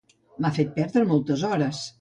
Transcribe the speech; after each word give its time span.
M'ha 0.45 0.51
fet 0.55 0.73
perdre 0.79 1.05
moltes 1.13 1.47
hores 1.51 1.87